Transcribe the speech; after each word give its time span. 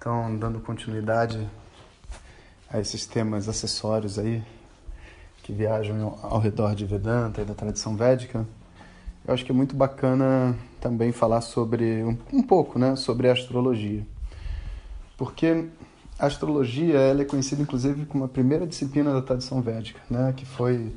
então 0.00 0.34
dando 0.34 0.58
continuidade 0.60 1.46
a 2.70 2.80
esses 2.80 3.04
temas 3.04 3.50
acessórios 3.50 4.18
aí 4.18 4.42
que 5.42 5.52
viajam 5.52 6.18
ao 6.22 6.40
redor 6.40 6.74
de 6.74 6.86
Vedanta 6.86 7.42
e 7.42 7.44
da 7.44 7.52
tradição 7.52 7.94
védica, 7.94 8.46
eu 9.26 9.34
acho 9.34 9.44
que 9.44 9.52
é 9.52 9.54
muito 9.54 9.76
bacana 9.76 10.56
também 10.80 11.12
falar 11.12 11.42
sobre 11.42 12.02
um, 12.02 12.16
um 12.32 12.42
pouco, 12.42 12.78
né, 12.78 12.96
sobre 12.96 13.28
a 13.28 13.34
astrologia, 13.34 14.06
porque 15.18 15.68
a 16.18 16.24
astrologia 16.24 16.98
ela 16.98 17.20
é 17.20 17.24
conhecida 17.26 17.60
inclusive 17.60 18.06
como 18.06 18.24
a 18.24 18.28
primeira 18.28 18.66
disciplina 18.66 19.12
da 19.12 19.20
tradição 19.20 19.60
védica, 19.60 20.00
né, 20.08 20.32
que 20.34 20.46
foi 20.46 20.96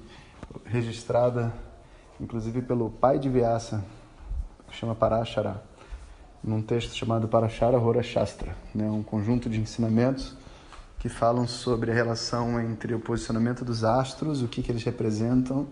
registrada 0.63 1.53
inclusive 2.21 2.61
pelo 2.61 2.89
pai 2.89 3.19
de 3.19 3.27
Vyasa, 3.27 3.83
que 4.69 4.77
chama 4.77 4.95
Parashara, 4.95 5.61
num 6.43 6.61
texto 6.61 6.93
chamado 6.95 7.27
Parashara 7.27 7.79
Hora 7.79 8.03
Shastra, 8.03 8.55
né, 8.75 8.89
um 8.89 9.01
conjunto 9.01 9.49
de 9.49 9.59
ensinamentos 9.59 10.35
que 10.99 11.07
falam 11.07 11.47
sobre 11.47 11.91
a 11.91 11.93
relação 11.93 12.59
entre 12.61 12.93
o 12.93 12.99
posicionamento 12.99 13.63
dos 13.63 13.83
astros, 13.83 14.41
o 14.41 14.47
que, 14.47 14.61
que 14.61 14.71
eles 14.71 14.83
representam 14.83 15.67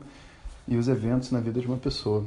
e 0.68 0.78
os 0.78 0.88
eventos 0.88 1.32
na 1.32 1.40
vida 1.40 1.60
de 1.60 1.68
uma 1.68 1.78
pessoa. 1.78 2.26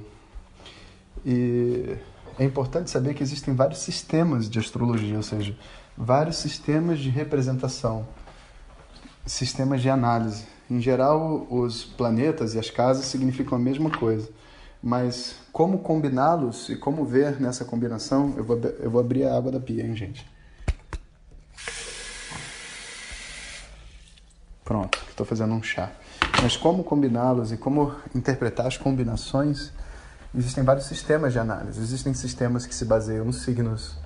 E 1.24 1.96
é 2.38 2.44
importante 2.44 2.90
saber 2.90 3.14
que 3.14 3.22
existem 3.22 3.54
vários 3.54 3.80
sistemas 3.80 4.48
de 4.48 4.58
astrologia, 4.58 5.16
ou 5.16 5.22
seja, 5.22 5.56
vários 5.96 6.36
sistemas 6.36 6.98
de 6.98 7.08
representação, 7.08 8.06
sistemas 9.24 9.80
de 9.80 9.88
análise. 9.88 10.46
Em 10.70 10.80
geral, 10.80 11.46
os 11.50 11.84
planetas 11.84 12.54
e 12.54 12.58
as 12.58 12.70
casas 12.70 13.04
significam 13.04 13.56
a 13.56 13.60
mesma 13.60 13.90
coisa, 13.90 14.28
mas 14.86 15.36
como 15.50 15.78
combiná-los 15.78 16.68
e 16.68 16.76
como 16.76 17.06
ver 17.06 17.40
nessa 17.40 17.64
combinação, 17.64 18.34
eu 18.36 18.44
vou, 18.44 18.60
eu 18.80 18.90
vou 18.90 19.00
abrir 19.00 19.24
a 19.24 19.34
água 19.34 19.50
da 19.50 19.58
pia, 19.58 19.82
hein, 19.82 19.96
gente? 19.96 20.30
Pronto, 24.62 25.02
estou 25.08 25.24
fazendo 25.24 25.54
um 25.54 25.62
chá. 25.62 25.90
Mas 26.42 26.54
como 26.54 26.84
combiná-los 26.84 27.50
e 27.50 27.56
como 27.56 27.94
interpretar 28.14 28.66
as 28.66 28.76
combinações, 28.76 29.72
existem 30.34 30.62
vários 30.62 30.84
sistemas 30.84 31.32
de 31.32 31.38
análise. 31.38 31.80
Existem 31.80 32.12
sistemas 32.12 32.66
que 32.66 32.74
se 32.74 32.84
baseiam 32.84 33.24
nos 33.24 33.40
signos, 33.40 33.96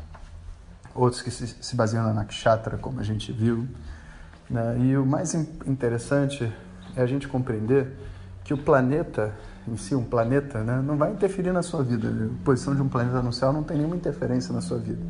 outros 0.95 1.23
que 1.23 1.31
se 1.33 1.75
baseiam 1.75 2.05
na 2.05 2.12
nakshatra, 2.12 2.79
como 2.79 3.01
a 3.01 3.03
gente 3.03 3.33
viu. 3.33 3.67
Né? 4.49 4.79
E 4.79 4.97
o 4.97 5.05
mais 5.05 5.34
interessante 5.34 6.53
é 6.95 7.03
a 7.03 7.06
gente 7.06 7.27
compreender 7.27 7.99
que 8.45 8.55
o 8.55 8.59
planeta 8.59 9.34
em 9.73 9.77
si, 9.77 9.95
um 9.95 10.05
planeta, 10.05 10.62
né, 10.62 10.83
não 10.84 10.97
vai 10.97 11.12
interferir 11.12 11.53
na 11.53 11.62
sua 11.62 11.83
vida. 11.83 12.09
A 12.09 12.45
posição 12.45 12.75
de 12.75 12.83
um 12.83 12.89
planeta 12.89 13.23
no 13.23 13.33
céu 13.33 13.53
não 13.53 13.62
tem 13.62 13.77
nenhuma 13.77 13.97
interferência 13.97 14.53
na 14.53 14.61
sua 14.61 14.79
vida. 14.79 15.03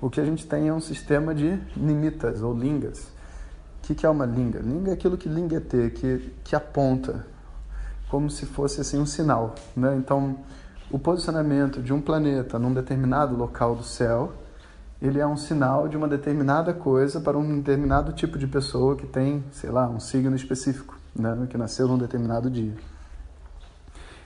O 0.00 0.10
que 0.10 0.20
a 0.20 0.24
gente 0.24 0.46
tem 0.46 0.68
é 0.68 0.72
um 0.72 0.80
sistema 0.80 1.34
de 1.34 1.58
nimitas 1.76 2.42
ou 2.42 2.56
lingas 2.56 3.12
o 3.82 3.84
que, 3.84 3.96
que 3.96 4.06
é 4.06 4.08
uma 4.08 4.24
linga? 4.24 4.60
Linga 4.60 4.92
é 4.92 4.94
aquilo 4.94 5.18
que 5.18 5.28
linga 5.28 5.56
é 5.56 5.90
que, 5.90 6.32
que 6.44 6.54
aponta, 6.54 7.26
como 8.08 8.30
se 8.30 8.46
fosse 8.46 8.80
assim 8.80 9.00
um 9.00 9.04
sinal. 9.04 9.56
Né? 9.76 9.96
Então, 9.96 10.36
o 10.88 11.00
posicionamento 11.00 11.82
de 11.82 11.92
um 11.92 12.00
planeta 12.00 12.60
num 12.60 12.72
determinado 12.72 13.34
local 13.34 13.74
do 13.74 13.82
céu, 13.82 14.34
ele 15.00 15.18
é 15.18 15.26
um 15.26 15.36
sinal 15.36 15.88
de 15.88 15.96
uma 15.96 16.06
determinada 16.06 16.72
coisa 16.72 17.20
para 17.20 17.36
um 17.36 17.56
determinado 17.56 18.12
tipo 18.12 18.38
de 18.38 18.46
pessoa 18.46 18.94
que 18.94 19.04
tem, 19.04 19.42
sei 19.50 19.70
lá, 19.70 19.88
um 19.88 19.98
signo 19.98 20.36
específico, 20.36 20.96
né? 21.12 21.44
que 21.50 21.58
nasceu 21.58 21.88
num 21.88 21.98
determinado 21.98 22.48
dia. 22.48 22.74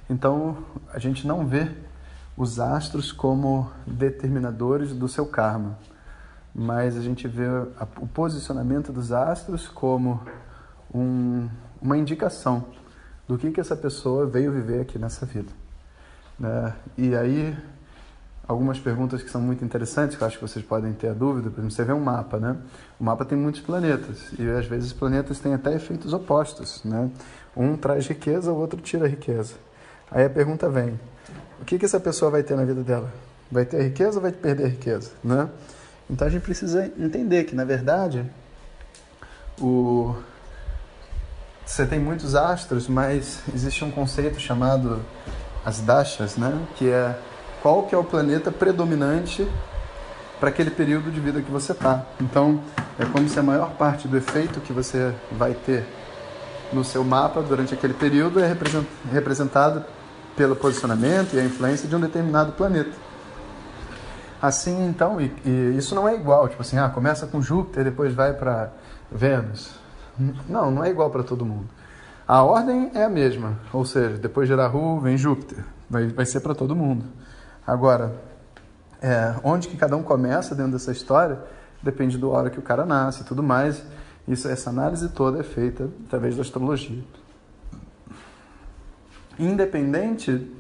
Então, 0.09 0.59
a 0.93 0.99
gente 0.99 1.27
não 1.27 1.47
vê 1.47 1.71
os 2.37 2.61
astros 2.61 3.11
como 3.13 3.71
determinadores 3.87 4.93
do 4.93 5.09
seu 5.09 5.27
karma 5.27 5.77
mas 6.59 6.97
a 6.97 7.03
gente 7.03 7.29
vê 7.29 7.47
o 8.01 8.07
posicionamento 8.07 8.91
dos 8.91 9.13
astros 9.13 9.69
como 9.69 10.23
um, 10.93 11.47
uma 11.83 11.99
indicação 11.99 12.65
do 13.29 13.37
que, 13.37 13.51
que 13.51 13.61
essa 13.61 13.77
pessoa 13.77 14.25
veio 14.25 14.51
viver 14.51 14.81
aqui 14.81 14.99
nessa 14.99 15.27
vida. 15.27 15.53
Né? 16.39 16.73
E 16.97 17.15
aí, 17.15 17.55
algumas 18.49 18.79
perguntas 18.79 19.23
que 19.23 19.31
são 19.31 19.43
muito 19.43 19.63
interessantes, 19.63 20.17
que 20.17 20.23
eu 20.23 20.27
acho 20.27 20.39
que 20.39 20.49
vocês 20.49 20.65
podem 20.65 20.95
ter 20.95 21.09
a 21.09 21.13
dúvida, 21.13 21.51
por 21.51 21.59
exemplo, 21.59 21.73
você 21.73 21.85
vê 21.85 21.93
um 21.93 22.01
mapa, 22.01 22.39
né? 22.39 22.57
O 22.99 23.05
mapa 23.05 23.27
tem 23.27 23.37
muitos 23.37 23.61
planetas, 23.61 24.33
e 24.39 24.49
às 24.49 24.65
vezes 24.65 24.93
os 24.93 24.93
planetas 24.95 25.39
têm 25.39 25.53
até 25.53 25.75
efeitos 25.75 26.15
opostos, 26.15 26.83
né? 26.85 27.11
Um 27.55 27.77
traz 27.77 28.07
riqueza, 28.07 28.51
o 28.51 28.57
outro 28.57 28.81
tira 28.81 29.07
riqueza. 29.07 29.57
Aí 30.11 30.25
a 30.25 30.31
pergunta 30.31 30.69
vem, 30.69 30.99
o 31.61 31.65
que, 31.65 31.79
que 31.79 31.85
essa 31.85 31.99
pessoa 31.99 32.31
vai 32.31 32.43
ter 32.43 32.57
na 32.57 32.65
vida 32.65 32.83
dela? 32.83 33.13
Vai 33.51 33.65
ter 33.65 33.83
riqueza 33.83 34.17
ou 34.17 34.23
vai 34.23 34.33
perder 34.33 34.69
riqueza, 34.69 35.11
né? 35.23 35.49
Então 36.09 36.27
a 36.27 36.31
gente 36.31 36.43
precisa 36.43 36.87
entender 36.99 37.45
que, 37.45 37.55
na 37.55 37.65
verdade, 37.65 38.25
o... 39.61 40.15
você 41.65 41.85
tem 41.85 41.99
muitos 41.99 42.35
astros, 42.35 42.89
mas 42.89 43.41
existe 43.53 43.85
um 43.85 43.91
conceito 43.91 44.39
chamado 44.39 45.03
as 45.65 45.81
dashas, 45.81 46.37
né? 46.37 46.57
que 46.77 46.89
é 46.89 47.19
qual 47.61 47.83
que 47.83 47.95
é 47.95 47.99
o 47.99 48.05
planeta 48.05 48.53
predominante 48.53 49.47
para 50.39 50.51
aquele 50.51 50.71
período 50.71 51.11
de 51.11 51.19
vida 51.19 51.43
que 51.43 51.51
você 51.51 51.73
está. 51.73 52.07
Então, 52.21 52.63
é 52.97 53.05
como 53.05 53.29
se 53.29 53.37
a 53.39 53.43
maior 53.43 53.73
parte 53.73 54.07
do 54.07 54.17
efeito 54.17 54.61
que 54.61 54.73
você 54.73 55.13
vai 55.33 55.55
ter 55.55 55.85
no 56.73 56.85
seu 56.85 57.03
mapa 57.03 57.43
durante 57.43 57.75
aquele 57.75 57.95
período 57.95 58.39
é 58.39 58.57
representado 59.13 59.85
pelo 60.37 60.55
posicionamento 60.55 61.35
e 61.35 61.41
a 61.41 61.45
influência 61.45 61.89
de 61.89 61.97
um 61.97 62.01
determinado 62.01 62.53
planeta. 62.53 62.93
Assim, 64.41 64.87
então, 64.87 65.21
e, 65.21 65.35
e, 65.45 65.77
isso 65.77 65.95
não 65.95 66.07
é 66.07 66.15
igual, 66.15 66.49
tipo 66.49 66.61
assim, 66.61 66.79
ah, 66.79 66.89
começa 66.89 67.27
com 67.27 67.41
Júpiter, 67.41 67.85
depois 67.85 68.13
vai 68.13 68.35
para 68.35 68.71
Vênus. 69.11 69.75
Não, 70.49 70.71
não 70.71 70.85
é 70.85 70.91
igual 70.91 71.11
para 71.11 71.23
todo 71.23 71.45
mundo. 71.45 71.69
A 72.29 72.43
ordem 72.43 72.91
é 72.95 73.05
a 73.05 73.09
mesma, 73.09 73.59
ou 73.73 73.85
seja, 73.85 74.17
depois 74.17 74.49
de 74.49 74.55
Rahu 74.55 75.01
vem 75.01 75.17
Júpiter, 75.17 75.65
vai, 75.89 76.09
vai 76.09 76.27
ser 76.27 76.41
para 76.41 76.55
todo 76.55 76.75
mundo. 76.75 77.05
Agora, 77.67 78.15
é, 79.01 79.35
onde 79.43 79.69
que 79.69 79.77
cada 79.77 79.97
um 79.97 80.03
começa 80.03 80.55
dentro 80.55 80.73
dessa 80.73 80.93
história 80.93 81.39
depende 81.83 82.19
da 82.19 82.27
hora 82.27 82.51
que 82.51 82.59
o 82.59 82.63
cara 82.63 82.85
nasce 82.85 83.23
e 83.23 83.25
tudo 83.25 83.43
mais. 83.43 83.83
Isso, 84.27 84.49
essa 84.49 84.71
análise 84.71 85.09
toda 85.11 85.39
é 85.39 85.43
feita 85.43 85.89
através 86.07 86.35
da 86.35 86.43
astrologia. 86.43 87.03
Independente 89.39 90.51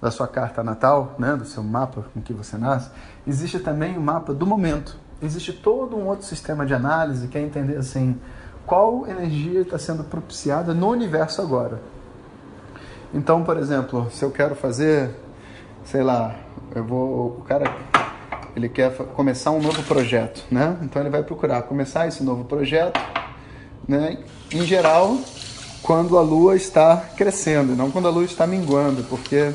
da 0.00 0.10
sua 0.10 0.28
carta 0.28 0.62
natal, 0.62 1.14
né, 1.18 1.34
do 1.36 1.44
seu 1.44 1.62
mapa 1.62 2.04
com 2.14 2.20
que 2.20 2.32
você 2.32 2.56
nasce, 2.56 2.90
existe 3.26 3.58
também 3.58 3.96
o 3.96 4.00
mapa 4.00 4.32
do 4.32 4.46
momento. 4.46 4.96
Existe 5.20 5.52
todo 5.52 5.96
um 5.96 6.06
outro 6.06 6.24
sistema 6.24 6.64
de 6.64 6.72
análise 6.72 7.26
que 7.26 7.36
é 7.36 7.40
entender 7.42 7.76
assim 7.76 8.18
qual 8.64 9.06
energia 9.08 9.62
está 9.62 9.78
sendo 9.78 10.04
propiciada 10.04 10.74
no 10.74 10.88
universo 10.88 11.42
agora. 11.42 11.80
Então, 13.12 13.42
por 13.42 13.56
exemplo, 13.56 14.08
se 14.10 14.22
eu 14.22 14.30
quero 14.30 14.54
fazer, 14.54 15.10
sei 15.84 16.02
lá, 16.02 16.36
eu 16.74 16.84
vou, 16.84 17.38
o 17.38 17.42
cara 17.42 17.74
ele 18.54 18.68
quer 18.68 18.94
começar 19.14 19.50
um 19.52 19.60
novo 19.60 19.82
projeto, 19.84 20.44
né? 20.50 20.76
Então 20.82 21.00
ele 21.00 21.10
vai 21.10 21.22
procurar 21.22 21.62
começar 21.62 22.06
esse 22.06 22.22
novo 22.22 22.44
projeto, 22.44 23.00
né? 23.86 24.18
Em 24.52 24.62
geral, 24.64 25.16
quando 25.82 26.18
a 26.18 26.22
lua 26.22 26.56
está 26.56 26.96
crescendo, 27.16 27.74
não 27.74 27.90
quando 27.90 28.08
a 28.08 28.10
lua 28.10 28.24
está 28.24 28.46
minguando, 28.46 29.02
porque 29.04 29.52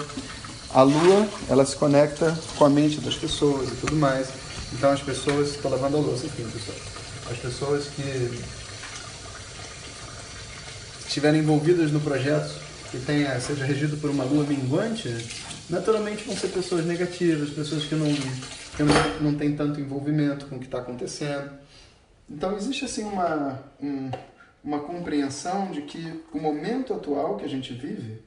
a 0.74 0.81
lua 0.81 1.28
ela 1.50 1.66
se 1.66 1.75
conecta 1.75 2.38
com 2.58 2.66
a 2.66 2.70
mente 2.70 3.00
das 3.02 3.16
pessoas 3.16 3.70
e 3.70 3.75
tudo 3.75 3.96
mais. 3.96 4.30
Então 4.74 4.92
as 4.92 5.02
pessoas, 5.02 5.50
estou 5.50 5.70
lavando 5.70 5.98
a 5.98 6.00
louça 6.00 6.25
aqui, 6.25 6.44
pessoal. 6.44 6.78
As 7.30 7.38
pessoas 7.38 7.88
que 7.88 8.42
estiverem 11.06 11.42
envolvidas 11.42 11.92
no 11.92 12.00
projeto 12.00 12.60
que 12.90 13.00
tenha, 13.00 13.40
seja 13.40 13.66
regido 13.66 13.98
por 13.98 14.10
uma 14.10 14.24
lua 14.24 14.44
minguante, 14.44 15.10
naturalmente 15.70 16.25
vão 16.25 16.36
ser 16.36 16.50
pessoas 16.50 16.86
negativas, 16.86 17.50
pessoas 17.50 17.84
que 17.86 17.96
não, 17.96 18.12
que 18.12 18.84
não, 18.84 18.94
não 19.22 19.34
têm 19.36 19.56
tanto 19.56 19.80
envolvimento 19.80 20.46
com 20.48 20.56
o 20.56 20.60
que 20.60 20.66
está 20.66 20.80
acontecendo. 20.80 21.52
Então 22.30 22.56
existe 22.56 22.86
assim 22.86 23.04
uma, 23.04 23.60
um, 23.81 24.10
uma 24.63 24.80
compreensão 24.80 25.71
de 25.71 25.81
que 25.81 26.24
o 26.33 26.39
momento 26.39 26.94
atual 26.94 27.36
que 27.36 27.45
a 27.45 27.50
gente 27.50 27.74
vive, 27.74 28.21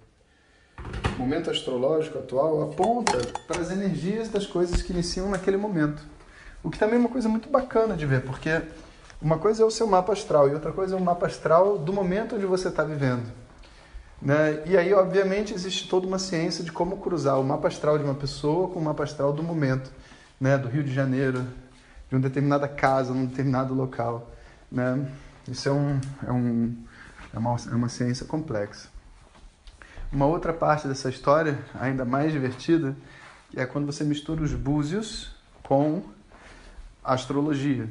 o 1.17 1.19
momento 1.19 1.51
astrológico 1.51 2.19
atual, 2.19 2.63
aponta 2.63 3.19
para 3.47 3.61
as 3.61 3.71
energias 3.71 4.29
das 4.29 4.47
coisas 4.47 4.83
que 4.83 4.93
iniciam 4.93 5.31
naquele 5.31 5.57
momento. 5.57 6.03
O 6.63 6.71
que 6.71 6.79
também 6.79 6.97
é 6.97 6.99
uma 6.99 7.09
coisa 7.09 7.29
muito 7.29 7.49
bacana 7.49 7.97
de 7.97 8.05
ver, 8.05 8.23
porque 8.23 8.61
uma 9.21 9.39
coisa 9.39 9.63
é 9.63 9.67
o 9.67 9.71
seu 9.71 9.87
mapa 9.87 10.13
astral 10.13 10.49
e 10.49 10.55
outra 10.55 10.73
coisa 10.73 10.95
é 10.95 10.99
o 10.99 11.03
mapa 11.03 11.27
astral 11.27 11.79
do 11.79 11.93
momento 11.93 12.37
onde 12.37 12.45
você 12.45 12.69
está 12.69 12.85
vivendo. 12.85 13.33
Né? 14.21 14.63
E 14.67 14.77
aí, 14.77 14.93
obviamente, 14.93 15.55
existe 15.55 15.89
toda 15.89 16.07
uma 16.07 16.19
ciência 16.19 16.63
de 16.63 16.73
como 16.73 16.99
cruzar 16.99 17.41
o 17.41 17.45
mapa 17.45 17.69
astral 17.69 17.99
de 17.99 18.05
uma 18.05 18.15
pessoa 18.15 18.69
com 18.69 18.79
o 18.79 18.83
mapa 18.83 19.05
astral 19.05 19.33
do 19.33 19.43
momento, 19.43 19.91
né? 20.41 20.59
do 20.59 20.69
Rio 20.69 20.83
de 20.83 20.93
Janeiro, 20.93 21.47
de 22.09 22.15
uma 22.15 22.21
determinada 22.21 22.69
casa, 22.69 23.13
num 23.15 23.27
determinado 23.27 23.75
local. 23.75 24.31
Né? 24.71 25.07
Isso 25.49 25.69
é, 25.69 25.73
um, 25.73 26.01
é, 26.27 26.33
um, 26.33 26.77
é, 27.33 27.39
uma, 27.39 27.57
é 27.71 27.75
uma 27.75 27.89
ciência 27.89 28.27
complexa. 28.27 28.89
Uma 30.13 30.27
outra 30.27 30.53
parte 30.53 30.89
dessa 30.89 31.09
história, 31.09 31.59
ainda 31.79 32.05
mais 32.05 32.33
divertida, 32.33 32.97
é 33.55 33.65
quando 33.65 33.87
você 33.87 34.03
mistura 34.03 34.43
os 34.43 34.53
búzios 34.53 35.35
com 35.63 36.03
a 37.03 37.15
astrologia. 37.15 37.89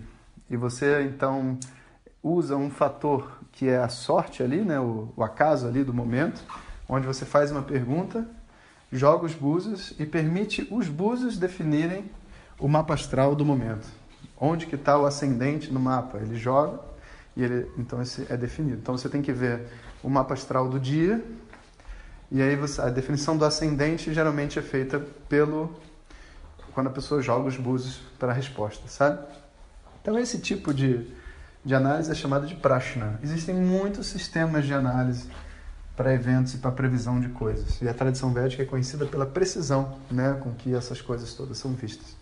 E 0.49 0.57
você, 0.57 1.03
então, 1.03 1.57
usa 2.21 2.55
um 2.55 2.69
fator 2.69 3.39
que 3.51 3.69
é 3.69 3.77
a 3.77 3.87
sorte 3.87 4.43
ali, 4.43 4.61
né, 4.61 4.79
o, 4.79 5.13
o 5.15 5.23
acaso 5.23 5.67
ali 5.67 5.83
do 5.83 5.93
momento, 5.93 6.43
onde 6.89 7.07
você 7.07 7.25
faz 7.25 7.51
uma 7.51 7.61
pergunta, 7.61 8.27
joga 8.91 9.25
os 9.25 9.33
búzios 9.33 9.93
e 9.97 10.05
permite 10.05 10.67
os 10.69 10.89
búzios 10.89 11.37
definirem 11.37 12.09
o 12.59 12.67
mapa 12.67 12.93
astral 12.93 13.33
do 13.33 13.45
momento. 13.45 13.87
Onde 14.37 14.65
que 14.65 14.75
está 14.75 14.97
o 14.97 15.05
ascendente 15.05 15.71
no 15.71 15.79
mapa? 15.79 16.17
Ele 16.17 16.35
joga 16.35 16.94
e 17.35 17.43
ele, 17.43 17.69
então 17.77 18.01
esse 18.01 18.25
é 18.29 18.37
definido. 18.37 18.77
Então 18.77 18.97
você 18.97 19.09
tem 19.09 19.21
que 19.21 19.31
ver 19.31 19.67
o 20.03 20.09
mapa 20.09 20.33
astral 20.33 20.69
do 20.69 20.79
dia 20.79 21.23
e 22.31 22.41
aí 22.41 22.55
você, 22.55 22.81
a 22.81 22.89
definição 22.89 23.37
do 23.37 23.45
ascendente 23.45 24.13
geralmente 24.13 24.57
é 24.57 24.61
feita 24.61 24.99
pelo 25.29 25.75
quando 26.73 26.87
a 26.87 26.91
pessoa 26.91 27.21
joga 27.21 27.47
os 27.47 27.55
búzios 27.55 28.01
para 28.19 28.31
a 28.31 28.35
resposta, 28.35 28.87
sabe? 28.87 29.25
Então 30.01 30.19
esse 30.19 30.39
tipo 30.39 30.73
de, 30.73 31.07
de 31.63 31.73
análise 31.73 32.11
é 32.11 32.15
chamado 32.15 32.45
de 32.45 32.55
prashna. 32.55 33.19
Existem 33.23 33.55
muitos 33.55 34.07
sistemas 34.07 34.65
de 34.65 34.73
análise 34.73 35.29
para 35.95 36.13
eventos 36.13 36.53
e 36.53 36.57
para 36.57 36.71
previsão 36.71 37.19
de 37.19 37.29
coisas. 37.29 37.81
E 37.81 37.87
a 37.87 37.93
tradição 37.93 38.33
védica 38.33 38.63
é 38.63 38.65
conhecida 38.65 39.05
pela 39.05 39.25
precisão 39.25 39.97
né, 40.11 40.37
com 40.43 40.51
que 40.51 40.75
essas 40.75 41.01
coisas 41.01 41.33
todas 41.33 41.57
são 41.57 41.71
vistas. 41.71 42.15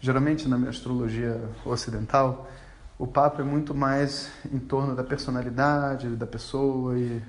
Geralmente, 0.00 0.48
na 0.48 0.56
astrologia 0.68 1.40
ocidental, 1.64 2.50
o 3.02 3.06
papo 3.08 3.40
é 3.40 3.44
muito 3.44 3.74
mais 3.74 4.30
em 4.52 4.60
torno 4.60 4.94
da 4.94 5.02
personalidade 5.02 6.06
da 6.10 6.24
pessoa 6.24 6.96
e, 6.96 7.20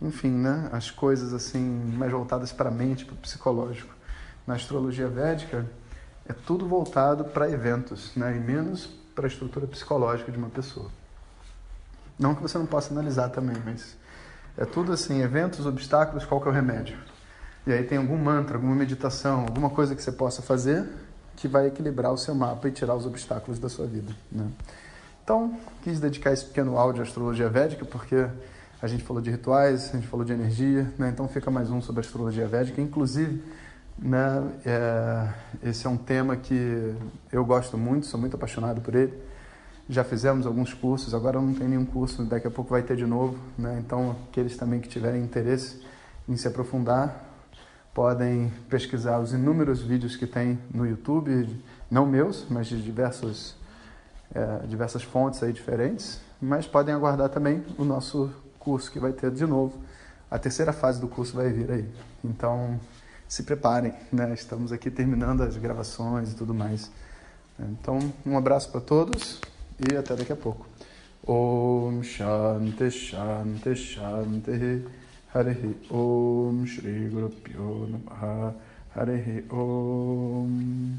enfim, 0.00 0.30
né, 0.32 0.68
as 0.72 0.90
coisas 0.90 1.32
assim 1.32 1.60
mais 1.96 2.10
voltadas 2.10 2.50
para 2.50 2.70
a 2.70 2.72
mente, 2.72 3.04
para 3.04 3.14
o 3.14 3.18
psicológico. 3.18 3.94
Na 4.44 4.54
astrologia 4.54 5.06
védica, 5.06 5.64
é 6.28 6.32
tudo 6.32 6.66
voltado 6.66 7.24
para 7.24 7.48
eventos, 7.48 8.10
né, 8.16 8.36
e 8.36 8.40
menos 8.40 8.86
para 9.14 9.26
a 9.26 9.28
estrutura 9.28 9.64
psicológica 9.64 10.32
de 10.32 10.36
uma 10.36 10.48
pessoa. 10.48 10.90
Não 12.18 12.34
que 12.34 12.42
você 12.42 12.58
não 12.58 12.66
possa 12.66 12.92
analisar 12.92 13.28
também, 13.28 13.56
mas 13.64 13.96
é 14.58 14.64
tudo 14.64 14.92
assim, 14.92 15.22
eventos, 15.22 15.64
obstáculos, 15.66 16.24
qual 16.24 16.40
que 16.40 16.48
é 16.48 16.50
o 16.50 16.54
remédio? 16.54 16.98
E 17.64 17.72
aí 17.72 17.84
tem 17.84 17.98
algum 17.98 18.18
mantra, 18.18 18.56
alguma 18.56 18.74
meditação, 18.74 19.42
alguma 19.42 19.70
coisa 19.70 19.94
que 19.94 20.02
você 20.02 20.10
possa 20.10 20.42
fazer 20.42 20.84
que 21.36 21.46
vai 21.46 21.68
equilibrar 21.68 22.12
o 22.12 22.18
seu 22.18 22.34
mapa 22.34 22.66
e 22.66 22.72
tirar 22.72 22.96
os 22.96 23.06
obstáculos 23.06 23.60
da 23.60 23.68
sua 23.68 23.86
vida. 23.86 24.12
Né? 24.32 24.50
Então, 25.24 25.56
quis 25.82 26.00
dedicar 26.00 26.32
esse 26.32 26.44
pequeno 26.44 26.76
áudio 26.76 27.02
à 27.02 27.04
astrologia 27.04 27.48
védica, 27.48 27.84
porque 27.84 28.26
a 28.80 28.86
gente 28.88 29.04
falou 29.04 29.22
de 29.22 29.30
rituais, 29.30 29.90
a 29.90 29.96
gente 29.96 30.08
falou 30.08 30.26
de 30.26 30.32
energia, 30.32 30.92
né? 30.98 31.08
então 31.08 31.28
fica 31.28 31.48
mais 31.50 31.70
um 31.70 31.80
sobre 31.80 32.00
a 32.00 32.04
astrologia 32.04 32.48
védica. 32.48 32.80
Inclusive, 32.80 33.40
né, 33.96 34.52
é, 34.66 35.28
esse 35.62 35.86
é 35.86 35.90
um 35.90 35.96
tema 35.96 36.36
que 36.36 36.92
eu 37.30 37.44
gosto 37.44 37.78
muito, 37.78 38.06
sou 38.06 38.18
muito 38.18 38.34
apaixonado 38.34 38.80
por 38.80 38.96
ele. 38.96 39.14
Já 39.88 40.02
fizemos 40.02 40.46
alguns 40.46 40.74
cursos, 40.74 41.14
agora 41.14 41.40
não 41.40 41.54
tem 41.54 41.68
nenhum 41.68 41.84
curso, 41.84 42.24
daqui 42.24 42.48
a 42.48 42.50
pouco 42.50 42.70
vai 42.70 42.82
ter 42.82 42.96
de 42.96 43.06
novo. 43.06 43.38
Né? 43.56 43.80
Então, 43.84 44.16
aqueles 44.28 44.56
também 44.56 44.80
que 44.80 44.88
tiverem 44.88 45.22
interesse 45.22 45.80
em 46.28 46.36
se 46.36 46.48
aprofundar, 46.48 47.30
podem 47.94 48.52
pesquisar 48.68 49.20
os 49.20 49.32
inúmeros 49.32 49.82
vídeos 49.82 50.16
que 50.16 50.26
tem 50.26 50.58
no 50.72 50.84
YouTube, 50.84 51.48
não 51.88 52.06
meus, 52.06 52.46
mas 52.48 52.66
de 52.66 52.82
diversos, 52.82 53.54
é, 54.34 54.66
diversas 54.66 55.02
fontes 55.02 55.42
aí 55.42 55.52
diferentes, 55.52 56.20
mas 56.40 56.66
podem 56.66 56.94
aguardar 56.94 57.28
também 57.28 57.64
o 57.78 57.84
nosso 57.84 58.30
curso 58.58 58.90
que 58.90 58.98
vai 58.98 59.12
ter 59.12 59.30
de 59.30 59.46
novo. 59.46 59.78
A 60.30 60.38
terceira 60.38 60.72
fase 60.72 61.00
do 61.00 61.08
curso 61.08 61.36
vai 61.36 61.50
vir 61.50 61.70
aí. 61.70 61.88
Então, 62.24 62.80
se 63.28 63.42
preparem, 63.42 63.94
né? 64.12 64.32
Estamos 64.34 64.72
aqui 64.72 64.90
terminando 64.90 65.42
as 65.42 65.56
gravações 65.56 66.32
e 66.32 66.34
tudo 66.34 66.54
mais. 66.54 66.90
Então, 67.58 67.98
um 68.24 68.36
abraço 68.36 68.70
para 68.70 68.80
todos 68.80 69.40
e 69.78 69.96
até 69.96 70.16
daqui 70.16 70.32
a 70.32 70.36
pouco. 70.36 70.66
Om 71.26 72.02
Shanti 72.02 72.90
Shanti 72.90 73.76
Shanti 73.76 74.84
Hare 75.32 75.76
Om 75.90 76.66
Shri 76.66 77.08
Guru 77.08 77.30
Pyo 77.30 77.88
Namaha 77.88 78.54
Hare 78.94 79.44
Om 79.50 80.98